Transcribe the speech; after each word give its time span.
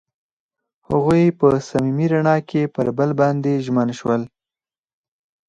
هغوی 0.89 1.23
په 1.39 1.47
صمیمي 1.69 2.07
رڼا 2.13 2.35
کې 2.49 2.61
پر 2.75 2.87
بل 2.97 3.09
باندې 3.21 3.51
ژمن 3.65 3.89
شول. 3.99 4.21